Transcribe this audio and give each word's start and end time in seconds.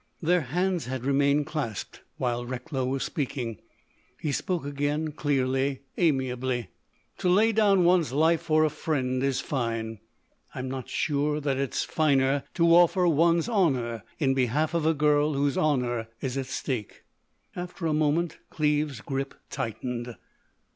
Their 0.19 0.41
hands 0.41 0.87
had 0.87 1.05
remained 1.05 1.45
clasped 1.45 2.01
while 2.17 2.43
Recklow 2.43 2.85
was 2.85 3.03
speaking. 3.03 3.59
He 4.19 4.31
spoke 4.31 4.65
again, 4.65 5.11
clearly, 5.11 5.81
amiably: 5.95 6.69
"To 7.19 7.29
lay 7.29 7.51
down 7.51 7.83
one's 7.83 8.11
life 8.11 8.41
for 8.41 8.63
a 8.65 8.71
friend 8.71 9.21
is 9.21 9.41
fine. 9.41 9.99
I'm 10.55 10.67
not 10.67 10.89
sure 10.89 11.39
that 11.41 11.57
it's 11.59 11.83
finer 11.83 12.43
to 12.55 12.73
offer 12.75 13.07
one's 13.07 13.47
honour 13.47 14.01
in 14.17 14.33
behalf 14.33 14.73
of 14.73 14.87
a 14.87 14.95
girl 14.95 15.33
whose 15.35 15.55
honour 15.55 16.07
is 16.19 16.35
at 16.35 16.47
stake." 16.47 17.03
After 17.55 17.85
a 17.85 17.93
moment 17.93 18.39
Cleves's 18.49 19.01
grip 19.01 19.35
tightened. 19.51 20.15